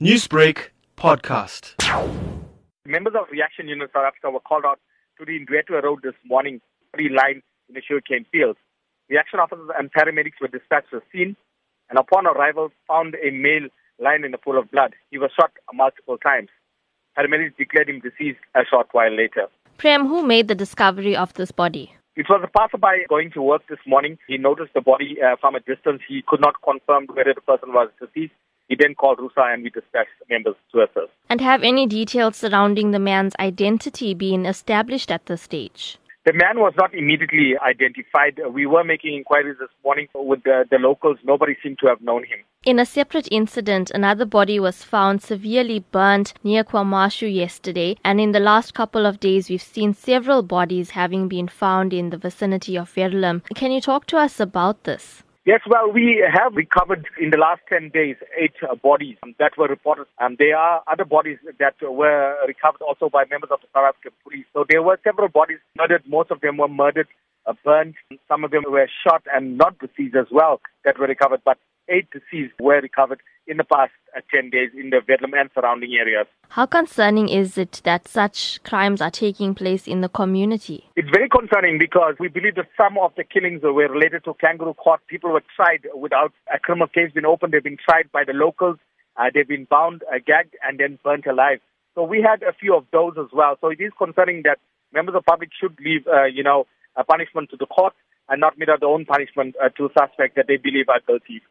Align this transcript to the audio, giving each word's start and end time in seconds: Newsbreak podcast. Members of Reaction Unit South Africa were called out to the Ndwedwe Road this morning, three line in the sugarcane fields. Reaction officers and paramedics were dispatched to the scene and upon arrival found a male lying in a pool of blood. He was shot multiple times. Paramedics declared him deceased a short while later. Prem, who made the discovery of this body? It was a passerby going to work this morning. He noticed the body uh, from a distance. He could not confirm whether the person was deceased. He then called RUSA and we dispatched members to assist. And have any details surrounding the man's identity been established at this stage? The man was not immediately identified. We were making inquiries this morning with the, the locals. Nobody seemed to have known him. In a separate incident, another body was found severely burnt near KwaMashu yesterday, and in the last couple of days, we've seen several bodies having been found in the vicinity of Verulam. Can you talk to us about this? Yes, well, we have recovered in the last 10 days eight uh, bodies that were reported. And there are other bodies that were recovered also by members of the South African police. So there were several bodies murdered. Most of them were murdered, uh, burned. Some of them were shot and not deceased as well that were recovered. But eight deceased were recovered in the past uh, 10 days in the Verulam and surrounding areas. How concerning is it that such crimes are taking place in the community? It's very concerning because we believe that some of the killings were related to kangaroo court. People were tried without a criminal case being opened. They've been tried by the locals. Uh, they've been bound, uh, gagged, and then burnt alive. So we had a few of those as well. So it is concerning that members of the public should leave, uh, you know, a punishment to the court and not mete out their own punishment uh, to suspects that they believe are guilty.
Newsbreak 0.00 0.70
podcast. 0.96 1.74
Members 2.86 3.14
of 3.18 3.26
Reaction 3.32 3.66
Unit 3.66 3.90
South 3.92 4.04
Africa 4.06 4.30
were 4.30 4.38
called 4.38 4.64
out 4.64 4.78
to 5.18 5.24
the 5.24 5.44
Ndwedwe 5.44 5.82
Road 5.82 6.02
this 6.04 6.14
morning, 6.24 6.60
three 6.94 7.08
line 7.08 7.42
in 7.68 7.74
the 7.74 7.82
sugarcane 7.82 8.24
fields. 8.30 8.60
Reaction 9.08 9.40
officers 9.40 9.68
and 9.76 9.90
paramedics 9.92 10.40
were 10.40 10.46
dispatched 10.46 10.90
to 10.90 11.00
the 11.00 11.02
scene 11.10 11.34
and 11.90 11.98
upon 11.98 12.28
arrival 12.28 12.70
found 12.86 13.16
a 13.16 13.32
male 13.32 13.66
lying 13.98 14.22
in 14.22 14.32
a 14.32 14.38
pool 14.38 14.56
of 14.56 14.70
blood. 14.70 14.94
He 15.10 15.18
was 15.18 15.32
shot 15.34 15.50
multiple 15.74 16.16
times. 16.16 16.50
Paramedics 17.18 17.56
declared 17.56 17.88
him 17.88 17.98
deceased 17.98 18.38
a 18.54 18.60
short 18.70 18.86
while 18.92 19.10
later. 19.10 19.48
Prem, 19.78 20.06
who 20.06 20.24
made 20.24 20.46
the 20.46 20.54
discovery 20.54 21.16
of 21.16 21.34
this 21.34 21.50
body? 21.50 21.92
It 22.14 22.26
was 22.28 22.40
a 22.44 22.56
passerby 22.56 23.06
going 23.08 23.32
to 23.32 23.42
work 23.42 23.62
this 23.68 23.80
morning. 23.84 24.16
He 24.28 24.38
noticed 24.38 24.74
the 24.74 24.80
body 24.80 25.18
uh, 25.20 25.34
from 25.40 25.56
a 25.56 25.60
distance. 25.60 26.02
He 26.06 26.22
could 26.24 26.40
not 26.40 26.54
confirm 26.62 27.08
whether 27.12 27.34
the 27.34 27.40
person 27.40 27.72
was 27.72 27.90
deceased. 28.00 28.34
He 28.68 28.76
then 28.76 28.94
called 28.94 29.18
RUSA 29.18 29.54
and 29.54 29.62
we 29.62 29.70
dispatched 29.70 30.10
members 30.28 30.54
to 30.72 30.82
assist. 30.82 31.12
And 31.28 31.40
have 31.40 31.62
any 31.62 31.86
details 31.86 32.36
surrounding 32.36 32.90
the 32.90 32.98
man's 32.98 33.34
identity 33.40 34.14
been 34.14 34.44
established 34.44 35.10
at 35.10 35.26
this 35.26 35.42
stage? 35.42 35.98
The 36.26 36.34
man 36.34 36.60
was 36.60 36.74
not 36.76 36.92
immediately 36.94 37.56
identified. 37.56 38.38
We 38.52 38.66
were 38.66 38.84
making 38.84 39.14
inquiries 39.14 39.56
this 39.58 39.70
morning 39.82 40.08
with 40.14 40.42
the, 40.42 40.66
the 40.70 40.76
locals. 40.76 41.16
Nobody 41.24 41.56
seemed 41.62 41.78
to 41.78 41.86
have 41.86 42.02
known 42.02 42.24
him. 42.24 42.40
In 42.64 42.78
a 42.78 42.84
separate 42.84 43.28
incident, 43.30 43.90
another 43.92 44.26
body 44.26 44.60
was 44.60 44.84
found 44.84 45.22
severely 45.22 45.78
burnt 45.78 46.34
near 46.44 46.64
KwaMashu 46.64 47.34
yesterday, 47.34 47.96
and 48.04 48.20
in 48.20 48.32
the 48.32 48.40
last 48.40 48.74
couple 48.74 49.06
of 49.06 49.20
days, 49.20 49.48
we've 49.48 49.62
seen 49.62 49.94
several 49.94 50.42
bodies 50.42 50.90
having 50.90 51.28
been 51.28 51.48
found 51.48 51.94
in 51.94 52.10
the 52.10 52.18
vicinity 52.18 52.76
of 52.76 52.92
Verulam. 52.92 53.42
Can 53.54 53.72
you 53.72 53.80
talk 53.80 54.04
to 54.08 54.18
us 54.18 54.38
about 54.38 54.84
this? 54.84 55.22
Yes, 55.48 55.62
well, 55.66 55.90
we 55.90 56.22
have 56.30 56.56
recovered 56.56 57.06
in 57.18 57.30
the 57.30 57.38
last 57.38 57.62
10 57.70 57.88
days 57.88 58.16
eight 58.38 58.52
uh, 58.60 58.74
bodies 58.74 59.16
that 59.38 59.56
were 59.56 59.66
reported. 59.66 60.04
And 60.20 60.36
there 60.36 60.54
are 60.54 60.82
other 60.86 61.06
bodies 61.06 61.38
that 61.58 61.72
were 61.80 62.36
recovered 62.46 62.82
also 62.82 63.08
by 63.08 63.24
members 63.30 63.48
of 63.50 63.60
the 63.62 63.68
South 63.72 63.88
African 63.88 64.12
police. 64.22 64.44
So 64.52 64.66
there 64.68 64.82
were 64.82 65.00
several 65.02 65.28
bodies 65.28 65.56
murdered. 65.74 66.02
Most 66.06 66.30
of 66.30 66.42
them 66.42 66.58
were 66.58 66.68
murdered, 66.68 67.08
uh, 67.46 67.54
burned. 67.64 67.94
Some 68.28 68.44
of 68.44 68.50
them 68.50 68.64
were 68.68 68.90
shot 69.02 69.22
and 69.32 69.56
not 69.56 69.78
deceased 69.78 70.16
as 70.16 70.26
well 70.30 70.60
that 70.84 70.98
were 70.98 71.06
recovered. 71.06 71.40
But 71.46 71.56
eight 71.88 72.08
deceased 72.10 72.54
were 72.60 72.80
recovered 72.80 73.20
in 73.46 73.56
the 73.56 73.64
past 73.64 73.92
uh, 74.16 74.20
10 74.30 74.50
days 74.50 74.70
in 74.78 74.90
the 74.90 74.98
Verulam 74.98 75.38
and 75.38 75.50
surrounding 75.54 75.94
areas. 75.98 76.26
How 76.50 76.66
concerning 76.66 77.28
is 77.28 77.58
it 77.58 77.80
that 77.84 78.06
such 78.06 78.62
crimes 78.62 79.00
are 79.00 79.10
taking 79.10 79.54
place 79.54 79.86
in 79.86 80.00
the 80.00 80.08
community? 80.08 80.88
It's 80.96 81.08
very 81.10 81.28
concerning 81.28 81.78
because 81.78 82.14
we 82.20 82.28
believe 82.28 82.56
that 82.56 82.68
some 82.76 82.98
of 82.98 83.12
the 83.16 83.24
killings 83.24 83.62
were 83.62 83.88
related 83.88 84.24
to 84.24 84.34
kangaroo 84.34 84.74
court. 84.74 85.00
People 85.08 85.32
were 85.32 85.44
tried 85.56 85.86
without 85.94 86.32
a 86.54 86.58
criminal 86.58 86.88
case 86.88 87.10
being 87.12 87.26
opened. 87.26 87.52
They've 87.52 87.62
been 87.62 87.78
tried 87.82 88.10
by 88.12 88.24
the 88.26 88.32
locals. 88.32 88.78
Uh, 89.16 89.30
they've 89.34 89.48
been 89.48 89.66
bound, 89.68 90.02
uh, 90.12 90.18
gagged, 90.24 90.56
and 90.62 90.78
then 90.78 90.98
burnt 91.02 91.26
alive. 91.26 91.60
So 91.94 92.04
we 92.04 92.22
had 92.22 92.42
a 92.42 92.52
few 92.52 92.76
of 92.76 92.84
those 92.92 93.14
as 93.18 93.26
well. 93.32 93.56
So 93.60 93.70
it 93.70 93.80
is 93.80 93.92
concerning 93.98 94.42
that 94.44 94.58
members 94.92 95.14
of 95.16 95.24
the 95.24 95.30
public 95.30 95.50
should 95.58 95.76
leave, 95.80 96.06
uh, 96.06 96.24
you 96.24 96.44
know, 96.44 96.66
a 96.96 97.04
punishment 97.04 97.50
to 97.50 97.56
the 97.56 97.66
court 97.66 97.94
and 98.28 98.40
not 98.40 98.58
mete 98.58 98.68
out 98.68 98.80
their 98.80 98.88
own 98.88 99.04
punishment 99.04 99.56
uh, 99.62 99.68
to 99.70 99.90
suspects 99.98 100.36
that 100.36 100.46
they 100.46 100.56
believe 100.56 100.88
are 100.88 101.00
guilty. 101.06 101.42